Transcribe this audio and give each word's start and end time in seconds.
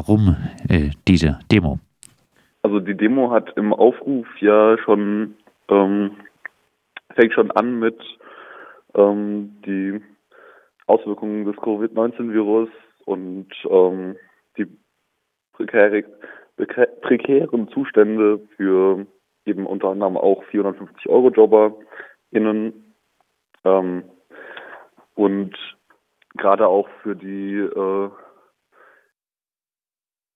warum 0.00 0.36
äh, 0.68 0.90
diese 1.06 1.38
Demo? 1.50 1.78
Also 2.62 2.78
die 2.80 2.96
Demo 2.96 3.30
hat 3.30 3.52
im 3.56 3.72
Aufruf 3.72 4.26
ja 4.40 4.76
schon 4.78 5.36
ähm, 5.68 6.16
fängt 7.14 7.32
schon 7.34 7.52
an 7.52 7.78
mit 7.78 7.96
ähm, 8.94 9.56
die 9.66 10.00
Auswirkungen 10.86 11.44
des 11.44 11.54
Covid-19-Virus 11.56 12.70
und 13.04 13.48
ähm, 13.68 14.16
die 14.56 14.66
prekäre, 15.52 16.04
prekären 17.02 17.68
Zustände 17.68 18.40
für 18.56 19.04
eben 19.46 19.66
unter 19.66 19.88
anderem 19.88 20.16
auch 20.16 20.44
450-Euro-JobberInnen 20.44 22.94
ähm, 23.64 24.04
und 25.14 25.56
gerade 26.36 26.68
auch 26.68 26.88
für 27.02 27.16
die 27.16 27.56
äh, 27.56 28.10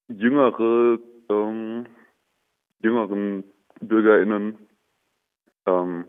jüngere, 0.09 0.99
ähm, 1.29 1.87
jüngeren 2.81 3.45
BürgerInnen 3.81 4.59
ähm, 5.67 6.05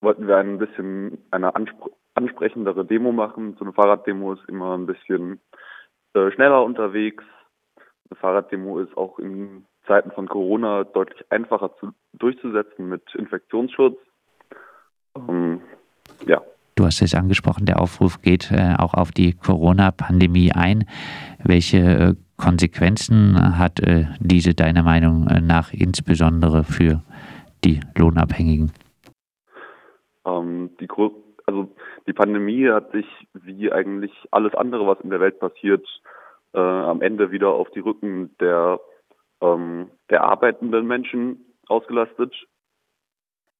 wollten 0.00 0.26
wir 0.26 0.36
ein 0.36 0.58
bisschen 0.58 1.18
eine 1.30 1.54
anspr 1.54 1.90
ansprechendere 2.14 2.84
Demo 2.84 3.12
machen. 3.12 3.54
So 3.56 3.64
eine 3.64 3.72
Fahrraddemo 3.72 4.32
ist 4.32 4.46
immer 4.48 4.76
ein 4.76 4.84
bisschen 4.84 5.40
äh, 6.12 6.30
schneller 6.32 6.64
unterwegs. 6.64 7.22
Eine 8.10 8.18
Fahrraddemo 8.20 8.80
ist 8.80 8.96
auch 8.96 9.20
in 9.20 9.64
Zeiten 9.86 10.10
von 10.10 10.28
Corona 10.28 10.84
deutlich 10.84 11.24
einfacher 11.30 11.74
zu, 11.76 11.92
durchzusetzen 12.12 12.88
mit 12.88 13.02
Infektionsschutz. 13.14 13.96
Ähm, 15.16 15.60
ja. 16.26 16.42
Du 16.74 16.84
hast 16.84 17.00
es 17.00 17.14
angesprochen, 17.14 17.64
der 17.66 17.80
Aufruf 17.80 18.20
geht 18.22 18.50
äh, 18.50 18.74
auch 18.78 18.94
auf 18.94 19.12
die 19.12 19.34
Corona-Pandemie 19.34 20.52
ein. 20.52 20.88
Welche 21.42 21.78
äh, 21.78 22.14
Konsequenzen 22.40 23.58
hat 23.58 23.80
äh, 23.80 24.06
diese 24.18 24.54
deiner 24.54 24.82
Meinung 24.82 25.26
äh, 25.28 25.40
nach 25.40 25.72
insbesondere 25.72 26.64
für 26.64 27.02
die 27.64 27.80
Lohnabhängigen? 27.96 28.72
Ähm, 30.24 30.70
die, 30.80 30.88
also 31.46 31.68
die 32.06 32.12
Pandemie 32.12 32.68
hat 32.68 32.92
sich 32.92 33.06
wie 33.34 33.70
eigentlich 33.70 34.12
alles 34.30 34.54
andere, 34.54 34.86
was 34.86 35.00
in 35.00 35.10
der 35.10 35.20
Welt 35.20 35.38
passiert, 35.38 35.86
äh, 36.54 36.58
am 36.58 37.02
Ende 37.02 37.30
wieder 37.30 37.50
auf 37.50 37.70
die 37.72 37.80
Rücken 37.80 38.34
der, 38.40 38.80
ähm, 39.42 39.90
der 40.08 40.24
arbeitenden 40.24 40.86
Menschen 40.86 41.44
ausgelastet. 41.68 42.34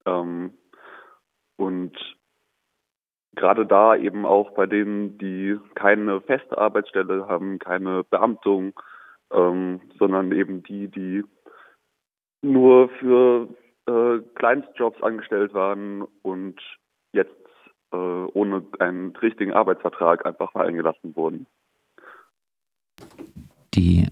Ähm, 0.07 0.55
und 1.57 1.93
gerade 3.41 3.67
da 3.67 3.97
eben 3.97 4.27
auch 4.27 4.53
bei 4.53 4.67
denen, 4.67 5.19
die 5.19 5.59
keine 5.75 6.21
feste 6.21 6.57
Arbeitsstelle 6.57 7.27
haben, 7.27 7.59
keine 7.59 8.05
Beamtung, 8.05 8.79
ähm, 9.33 9.81
sondern 9.99 10.31
eben 10.33 10.63
die, 10.63 10.89
die 10.89 11.25
nur 12.43 12.91
für 13.01 13.49
äh, 13.89 14.19
Kleinstjobs 14.35 15.03
angestellt 15.03 15.55
waren 15.55 16.03
und 16.23 16.61
jetzt 17.13 17.35
äh, 17.93 17.97
ohne 17.97 18.63
einen 18.79 19.17
richtigen 19.17 19.53
Arbeitsvertrag 19.53 20.27
einfach 20.27 20.53
fallen 20.53 20.77
gelassen 20.77 21.17
wurden. 21.17 21.47
Die 23.75 24.07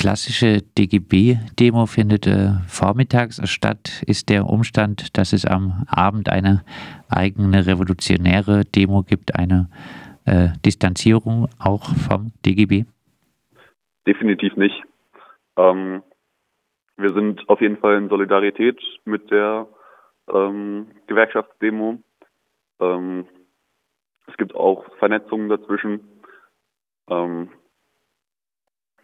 klassische 0.00 0.62
DGB-Demo 0.78 1.84
findet 1.84 2.26
äh, 2.26 2.52
vormittags 2.66 3.38
statt. 3.50 4.02
Ist 4.06 4.30
der 4.30 4.46
Umstand, 4.46 5.18
dass 5.18 5.34
es 5.34 5.44
am 5.44 5.84
Abend 5.88 6.30
eine 6.30 6.64
eigene 7.10 7.66
revolutionäre 7.66 8.64
Demo 8.64 9.02
gibt, 9.02 9.34
eine 9.34 9.68
äh, 10.24 10.48
Distanzierung 10.64 11.48
auch 11.58 11.84
vom 11.96 12.32
DGB? 12.46 12.86
Definitiv 14.06 14.56
nicht. 14.56 14.82
Ähm, 15.58 16.02
wir 16.96 17.12
sind 17.12 17.46
auf 17.50 17.60
jeden 17.60 17.76
Fall 17.76 17.98
in 17.98 18.08
Solidarität 18.08 18.80
mit 19.04 19.30
der 19.30 19.68
ähm, 20.32 20.86
Gewerkschaftsdemo. 21.08 21.98
Ähm, 22.80 23.26
es 24.28 24.36
gibt 24.38 24.54
auch 24.54 24.86
Vernetzungen 24.98 25.50
dazwischen. 25.50 26.00
Ähm, 27.10 27.50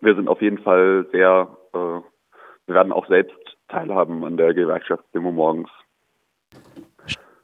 wir 0.01 0.15
sind 0.15 0.29
auf 0.29 0.43
jeden 0.43 0.59
Fall 0.59 1.07
sehr, 1.13 1.57
äh, 1.73 1.79
wir 1.79 2.75
werden 2.75 2.93
auch 2.93 3.07
selbst 3.09 3.37
teilhaben 3.69 4.25
an 4.25 4.37
der 4.37 4.55
Gewerkschaftsdemo 4.55 5.33
morgens. 5.33 5.71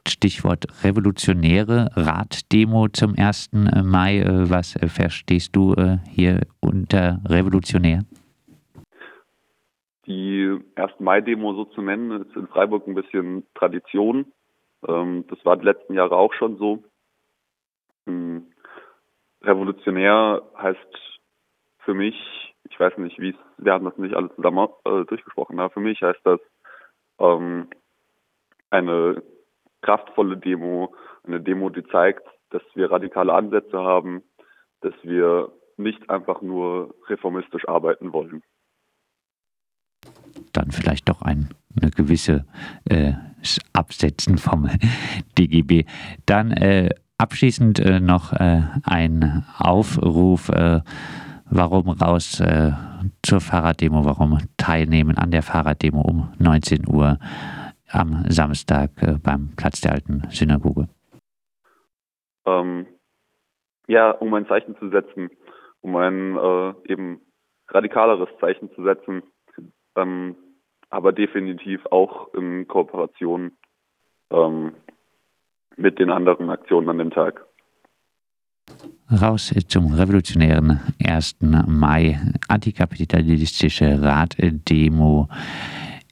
Stichwort 0.07 0.65
revolutionäre 0.83 1.89
Raddemo 1.95 2.87
zum 2.89 3.15
1. 3.17 3.51
Mai. 3.83 4.19
Äh, 4.19 4.49
was 4.49 4.75
äh, 4.75 4.87
verstehst 4.87 5.55
du 5.55 5.73
äh, 5.73 5.97
hier 6.09 6.41
unter 6.61 7.19
revolutionär? 7.27 8.03
Die 10.05 10.59
1. 10.75 10.91
Mai-Demo 10.99 11.53
so 11.53 11.65
zu 11.65 11.81
nennen, 11.81 12.23
ist 12.23 12.35
in 12.35 12.47
Freiburg 12.47 12.87
ein 12.87 12.95
bisschen 12.95 13.45
Tradition. 13.55 14.25
Ähm, 14.87 15.25
das 15.29 15.43
war 15.45 15.57
die 15.57 15.65
letzten 15.65 15.93
Jahre 15.93 16.17
auch 16.17 16.33
schon 16.33 16.57
so. 16.57 16.83
Hm. 18.05 18.47
Revolutionär 19.41 20.41
heißt 20.57 20.79
für 21.85 21.93
mich, 21.93 22.15
ich 22.69 22.79
weiß 22.79 22.97
nicht, 22.97 23.19
wie 23.19 23.29
es, 23.29 23.35
wir 23.57 23.73
haben 23.73 23.85
das 23.85 23.97
nicht 23.97 24.15
alle 24.15 24.33
zusammen 24.35 24.67
äh, 24.85 25.05
durchgesprochen, 25.05 25.59
aber 25.59 25.73
für 25.73 25.79
mich 25.79 26.01
heißt 26.01 26.21
das 26.23 26.39
ähm, 27.19 27.67
eine 28.69 29.21
kraftvolle 29.81 30.37
Demo, 30.37 30.95
eine 31.25 31.41
Demo, 31.41 31.69
die 31.69 31.85
zeigt, 31.87 32.27
dass 32.49 32.63
wir 32.73 32.91
radikale 32.91 33.33
Ansätze 33.33 33.79
haben, 33.79 34.23
dass 34.81 34.93
wir 35.03 35.51
nicht 35.77 36.09
einfach 36.09 36.41
nur 36.41 36.95
reformistisch 37.07 37.67
arbeiten 37.67 38.13
wollen 38.13 38.43
dann 40.51 40.71
vielleicht 40.71 41.09
doch 41.09 41.21
ein 41.21 41.49
eine 41.81 41.91
gewisse 41.91 42.45
äh, 42.85 43.13
Absetzen 43.73 44.37
vom 44.37 44.69
DGB. 45.37 45.85
Dann 46.25 46.51
äh, 46.51 46.89
abschließend 47.17 47.79
äh, 47.79 47.99
noch 47.99 48.33
äh, 48.33 48.61
ein 48.83 49.45
Aufruf, 49.57 50.49
äh, 50.49 50.81
warum 51.53 51.89
raus 51.89 52.39
äh, 52.39 52.71
zur 53.21 53.41
Fahrraddemo, 53.41 54.05
warum 54.05 54.37
teilnehmen 54.57 55.17
an 55.17 55.31
der 55.31 55.43
Fahrraddemo 55.43 56.01
um 56.01 56.33
19 56.39 56.87
Uhr 56.87 57.19
am 57.91 58.25
Samstag 58.27 58.89
beim 59.23 59.51
Platz 59.55 59.81
der 59.81 59.91
alten 59.91 60.23
Synagoge. 60.29 60.87
Ähm, 62.45 62.87
ja, 63.87 64.11
um 64.11 64.33
ein 64.33 64.47
Zeichen 64.47 64.75
zu 64.77 64.89
setzen, 64.89 65.29
um 65.81 65.95
ein 65.95 66.35
eben 66.85 67.21
radikaleres 67.69 68.29
Zeichen 68.39 68.71
zu 68.73 68.83
setzen 68.83 69.21
ähm, 69.95 70.35
aber 70.89 71.11
definitiv 71.11 71.85
auch 71.87 72.33
in 72.33 72.67
Kooperation 72.67 73.51
ähm, 74.31 74.73
mit 75.75 75.99
den 75.99 76.11
anderen 76.11 76.49
Aktionen 76.49 76.89
an 76.89 76.97
dem 76.99 77.11
Tag. 77.11 77.45
Raus 79.11 79.53
zum 79.67 79.93
revolutionären 79.93 80.79
1. 81.03 81.37
Mai, 81.67 82.19
antikapitalistische 82.47 84.01
Raddemo. 84.01 85.27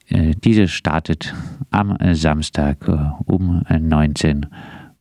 Äh, 0.07 0.33
diese 0.43 0.67
startet 0.67 1.33
am 1.69 1.97
Samstag 2.13 2.87
äh, 2.87 3.31
um 3.31 3.63
19 3.69 4.45
Uhr. 4.45 4.51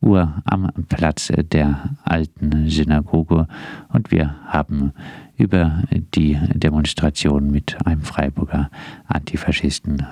Uhr 0.01 0.41
am 0.45 0.71
Platz 0.89 1.31
der 1.51 1.95
alten 2.03 2.67
Synagoge 2.69 3.47
und 3.89 4.11
wir 4.11 4.35
haben 4.47 4.93
über 5.37 5.83
die 6.15 6.39
Demonstration 6.53 7.51
mit 7.51 7.77
einem 7.85 8.01
Freiburger 8.01 8.69
Antifaschisten 9.07 10.05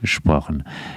gesprochen. 0.00 0.64